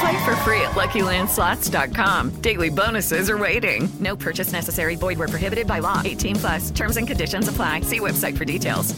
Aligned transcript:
Play 0.00 0.24
for 0.24 0.36
free 0.36 0.60
at 0.60 0.72
LuckyLandSlots.com. 0.72 2.40
Daily 2.42 2.68
bonuses 2.68 3.30
are 3.30 3.38
waiting. 3.38 3.88
No 4.00 4.16
purchase 4.16 4.52
necessary. 4.52 4.96
Void 4.96 5.18
where 5.18 5.28
prohibited 5.28 5.66
by 5.66 5.78
law. 5.78 6.02
18 6.04 6.36
plus. 6.36 6.70
Terms 6.70 6.96
and 6.96 7.06
conditions 7.06 7.48
apply. 7.48 7.80
See 7.80 8.00
website 8.00 8.36
for 8.36 8.44
details. 8.44 8.94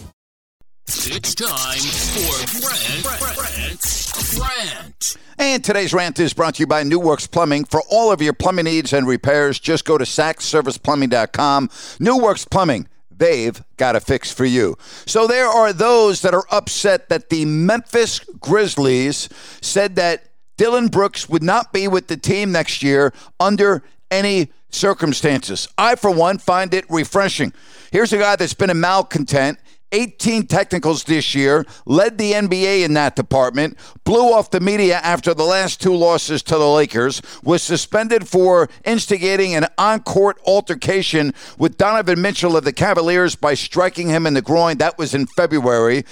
It's 0.90 1.34
time 1.34 1.78
for 1.78 2.60
Grant, 2.60 3.02
Grant, 3.36 4.12
Grant. 4.34 5.16
And 5.38 5.62
today's 5.62 5.92
rant 5.92 6.18
is 6.18 6.32
brought 6.32 6.54
to 6.54 6.60
you 6.60 6.66
by 6.66 6.82
New 6.82 6.98
Works 6.98 7.26
Plumbing. 7.26 7.66
For 7.66 7.82
all 7.90 8.10
of 8.10 8.22
your 8.22 8.32
plumbing 8.32 8.64
needs 8.64 8.94
and 8.94 9.06
repairs, 9.06 9.60
just 9.60 9.84
go 9.84 9.98
to 9.98 10.04
sackserviceplumbing.com. 10.04 11.70
New 12.00 12.18
Works 12.18 12.46
Plumbing 12.46 12.88
they've 13.18 13.62
got 13.76 13.96
a 13.96 14.00
fix 14.00 14.32
for 14.32 14.44
you. 14.44 14.76
So 15.04 15.26
there 15.26 15.48
are 15.48 15.72
those 15.72 16.22
that 16.22 16.34
are 16.34 16.44
upset 16.50 17.08
that 17.08 17.28
the 17.28 17.44
Memphis 17.44 18.20
Grizzlies 18.40 19.28
said 19.60 19.96
that 19.96 20.24
Dillon 20.58 20.88
Brooks 20.88 21.28
would 21.28 21.42
not 21.42 21.72
be 21.72 21.88
with 21.88 22.08
the 22.08 22.16
team 22.18 22.52
next 22.52 22.82
year 22.82 23.14
under 23.40 23.82
any 24.10 24.50
circumstances. 24.70 25.68
I, 25.78 25.94
for 25.94 26.10
one, 26.10 26.36
find 26.36 26.74
it 26.74 26.84
refreshing. 26.90 27.54
Here's 27.90 28.12
a 28.12 28.18
guy 28.18 28.36
that's 28.36 28.54
been 28.54 28.68
a 28.68 28.74
malcontent. 28.74 29.58
18 29.92 30.46
technicals 30.46 31.04
this 31.04 31.34
year, 31.34 31.64
led 31.86 32.18
the 32.18 32.32
NBA 32.32 32.84
in 32.84 32.94
that 32.94 33.16
department, 33.16 33.78
blew 34.04 34.32
off 34.32 34.50
the 34.50 34.60
media 34.60 34.96
after 35.02 35.34
the 35.34 35.44
last 35.44 35.80
two 35.80 35.94
losses 35.94 36.42
to 36.44 36.58
the 36.58 36.68
Lakers, 36.68 37.22
was 37.42 37.62
suspended 37.62 38.28
for 38.28 38.68
instigating 38.84 39.54
an 39.54 39.66
on 39.76 40.00
court 40.00 40.40
altercation 40.46 41.32
with 41.58 41.76
Donovan 41.76 42.20
Mitchell 42.20 42.56
of 42.56 42.64
the 42.64 42.72
Cavaliers 42.72 43.34
by 43.34 43.54
striking 43.54 44.08
him 44.08 44.26
in 44.26 44.34
the 44.34 44.42
groin. 44.42 44.78
That 44.78 44.98
was 44.98 45.14
in 45.14 45.26
February. 45.26 46.04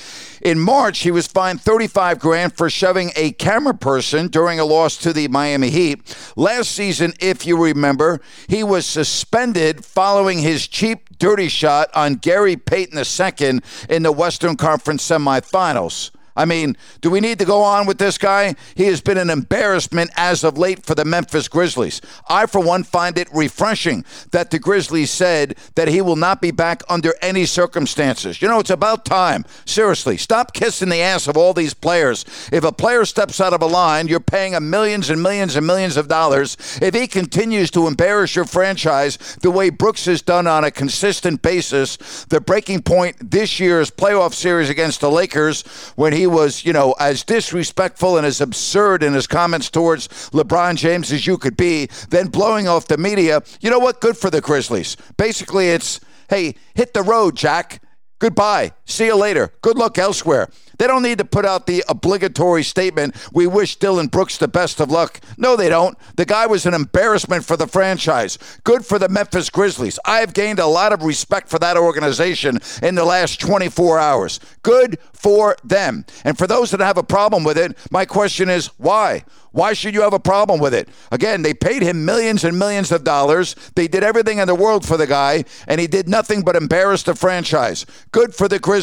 In 0.43 0.59
March, 0.59 1.01
he 1.01 1.11
was 1.11 1.27
fined 1.27 1.61
35 1.61 2.19
grand 2.19 2.57
for 2.57 2.71
shoving 2.71 3.11
a 3.17 3.33
camera 3.33 3.75
person 3.75 4.29
during 4.29 4.61
a 4.61 4.65
loss 4.65 4.97
to 4.99 5.13
the 5.13 5.29
Miami 5.29 5.71
Heat. 5.71 6.17
Last 6.37 6.71
season, 6.71 7.13
if 7.21 7.47
you 7.47 7.63
remember, 7.63 8.21
he 8.49 8.63
was 8.63 8.87
suspended 8.87 9.85
following 9.85 10.39
his 10.39 10.69
cheap 10.69 11.16
dirty 11.19 11.49
shot 11.49 11.89
on 11.95 12.15
Gary 12.15 12.57
Payton 12.57 12.99
II 12.99 13.61
in 13.89 14.03
the 14.03 14.13
Western 14.13 14.57
Conference 14.57 15.09
semifinals. 15.09 16.11
I 16.37 16.45
mean, 16.45 16.77
do 17.01 17.11
we 17.11 17.21
need 17.21 17.39
to 17.39 17.45
go 17.45 17.63
on 17.63 17.87
with 17.87 17.99
this 17.99 18.19
guy? 18.19 18.55
He 18.75 18.85
has 18.85 19.01
been 19.01 19.19
an 19.19 19.31
embarrassment 19.31 20.11
as 20.17 20.45
of 20.45 20.59
late 20.59 20.85
for 20.85 20.95
the 20.95 21.05
Memphis 21.05 21.49
Grizzlies. 21.49 22.01
I, 22.29 22.47
for 22.47 22.61
one, 22.61 22.85
find 22.85 23.17
it 23.19 23.29
refreshing 23.33 24.05
that 24.33 24.51
the 24.51 24.59
Grizzlies 24.59 25.11
said 25.11 25.57
that 25.75 25.89
he 25.89 26.01
will 26.01 26.17
not 26.17 26.41
be 26.41 26.51
back 26.51 26.83
under 26.89 27.15
any 27.23 27.47
circumstances. 27.47 28.43
You 28.43 28.49
know, 28.49 28.61
it's 28.61 28.71
about 28.71 29.05
time. 29.05 29.45
Seriously, 29.65 30.17
stop 30.17 30.53
kissing 30.53 30.91
the 30.91 31.01
ass 31.01 31.27
of 31.27 31.37
all 31.37 31.55
these 31.55 31.75
players. 31.75 32.25
If 32.53 32.65
a 32.65 32.73
player 32.73 33.05
steps 33.05 33.41
out 33.41 33.55
of 33.55 33.63
a 33.63 33.67
line, 33.67 34.09
you're 34.09 34.21
paying 34.21 34.53
him 34.53 34.69
millions 34.71 35.11
and 35.11 35.23
millions 35.23 35.57
and 35.57 35.67
millions 35.67 35.97
of 35.97 36.09
dollars. 36.09 36.57
If 36.83 36.95
he 36.95 37.07
continues 37.07 37.71
to 37.73 37.87
embarrass 37.87 38.37
your 38.37 38.45
franchise 38.45 39.17
the 39.41 39.51
way 39.51 39.71
Brooks 39.71 40.05
has 40.07 40.23
done 40.23 40.47
on 40.47 40.65
a 40.65 40.71
consistent 40.71 41.43
basis, 41.43 42.25
the 42.25 42.41
breaking 42.41 42.83
point 42.83 43.17
this 43.31 43.59
year's 43.61 43.91
playoff 43.91 44.35
series 44.35 44.71
against 44.71 45.01
the 45.01 45.11
Lakers 45.11 45.63
when 45.97 46.13
he 46.13 46.26
was, 46.27 46.65
you 46.65 46.73
know, 46.73 46.95
as 46.99 47.23
disrespectful 47.25 48.17
and 48.17 48.27
as 48.27 48.41
absurd 48.41 49.03
in 49.03 49.13
his 49.13 49.27
comments 49.27 49.71
towards 49.71 50.09
LeBron 50.31 50.77
James 50.77 51.13
as 51.13 51.27
you 51.27 51.39
could 51.39 51.57
be, 51.57 51.89
then 52.11 52.29
blowing 52.29 52.69
off 52.69 52.87
the 52.87 52.99
media. 52.99 53.43
You 53.61 53.71
know 53.71 53.79
what? 53.79 54.01
Good 54.01 54.17
for 54.17 54.31
the 54.31 54.41
Grizzlies. 54.41 54.97
Basically, 55.17 55.69
it's, 55.69 56.01
hey, 56.29 56.55
hit 56.75 56.95
the 56.95 57.03
road, 57.03 57.37
Jack. 57.37 57.83
Goodbye. 58.19 58.73
See 58.87 59.07
you 59.07 59.17
later. 59.17 59.53
Good 59.63 59.77
luck 59.77 59.99
elsewhere. 59.99 60.49
They 60.79 60.87
don't 60.87 61.03
need 61.03 61.19
to 61.19 61.25
put 61.25 61.45
out 61.45 61.67
the 61.67 61.83
obligatory 61.89 62.63
statement, 62.63 63.17
we 63.33 63.47
wish 63.47 63.77
Dillon 63.77 64.09
Brooks 64.09 64.39
the 64.39 64.49
best 64.49 64.81
of 64.81 64.91
luck. 64.91 65.21
No, 65.37 65.57
they 65.57 65.69
don't. 65.69 65.97
The 66.17 66.25
guy 66.25 66.47
was 66.47 66.67
an 66.67 66.75
embarrassment 66.75 67.45
for 67.45 67.57
the 67.57 67.67
franchise. 67.67 68.39
Good 68.65 68.85
for 68.85 68.99
the 68.99 69.09
Memphis 69.09 69.51
Grizzlies. 69.51 69.99
I 70.05 70.19
have 70.19 70.35
gained 70.35 70.59
a 70.59 70.67
lot 70.67 70.93
of 70.93 71.03
respect 71.03 71.49
for 71.49 71.59
that 71.59 71.77
organization 71.77 72.59
in 72.83 72.95
the 72.95 73.05
last 73.05 73.41
24 73.41 73.99
hours. 73.99 74.39
Good 74.63 74.99
for 75.13 75.57
them. 75.65 76.05
And 76.25 76.37
for 76.37 76.47
those 76.47 76.71
that 76.71 76.81
have 76.81 76.99
a 76.99 77.03
problem 77.03 77.43
with 77.43 77.59
it, 77.59 77.77
my 77.91 78.05
question 78.05 78.49
is 78.49 78.67
why? 78.77 79.25
Why 79.53 79.73
should 79.73 79.95
you 79.95 80.03
have 80.03 80.13
a 80.13 80.21
problem 80.21 80.61
with 80.61 80.75
it? 80.75 80.91
Again, 81.11 81.41
they 81.41 81.55
paid 81.55 81.81
him 81.81 82.05
millions 82.05 82.45
and 82.45 82.59
millions 82.59 82.93
of 82.93 83.05
dollars. 83.05 83.57
They 83.75 83.89
did 83.89 84.05
everything 84.05 84.37
in 84.37 84.47
the 84.47 84.55
world 84.55 84.85
for 84.85 84.99
the 84.99 85.07
guy, 85.07 85.45
and 85.67 85.81
he 85.81 85.87
did 85.87 86.11
nothing 86.11 86.43
but 86.43 86.57
embarrass 86.57 87.05
the 87.05 87.15
franchise. 87.15 87.87
Good 88.13 88.35
for 88.35 88.49
the 88.49 88.59
Grizzlies. 88.59 88.76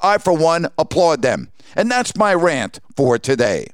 I, 0.00 0.18
for 0.18 0.36
one, 0.36 0.68
applaud 0.78 1.22
them. 1.22 1.50
And 1.74 1.90
that's 1.90 2.16
my 2.16 2.34
rant 2.34 2.80
for 2.96 3.18
today. 3.18 3.68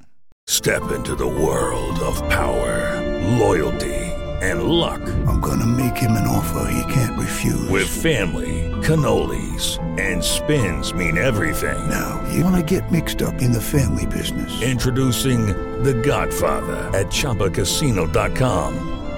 Step 0.46 0.90
into 0.90 1.14
the 1.14 1.26
world 1.26 1.98
of 2.00 2.16
power, 2.28 3.00
loyalty, 3.38 3.94
and 4.42 4.64
luck. 4.64 5.00
I'm 5.28 5.40
going 5.40 5.60
to 5.60 5.66
make 5.66 5.96
him 5.96 6.12
an 6.12 6.26
offer 6.26 6.68
he 6.72 6.92
can't 6.92 7.18
refuse. 7.18 7.68
With 7.68 7.88
family, 7.88 8.70
cannolis, 8.82 9.78
and 10.00 10.22
spins 10.22 10.92
mean 10.92 11.16
everything. 11.16 11.88
Now, 11.88 12.24
you 12.32 12.44
want 12.44 12.56
to 12.56 12.62
get 12.78 12.90
mixed 12.90 13.22
up 13.22 13.40
in 13.40 13.52
the 13.52 13.60
family 13.60 14.06
business. 14.06 14.60
Introducing 14.62 15.46
The 15.84 15.94
Godfather 15.94 16.90
at 16.98 17.06
ChumbaCasino.com. 17.06 19.01